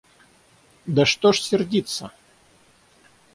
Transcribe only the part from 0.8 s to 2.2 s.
Да что ж сердиться!